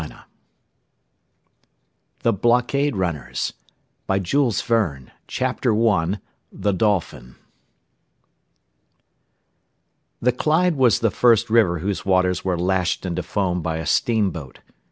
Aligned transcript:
MUNGO 0.01 0.21
THE 2.23 2.33
BLOCKADE 2.33 2.95
RUNNERS 2.95 3.53
Chapter 5.27 5.75
I 5.87 6.11
THE 6.51 6.71
DOLPHIN 6.73 7.35
The 10.19 10.31
Clyde 10.31 10.75
was 10.75 10.99
the 11.01 11.11
first 11.11 11.51
river 11.51 11.77
whose 11.77 12.03
waters 12.03 12.43
were 12.43 12.57
lashed 12.59 13.05
into 13.05 13.21
foam 13.21 13.61
by 13.61 13.77
a 13.77 13.85
steam 13.85 14.31
boat. 14.31 14.57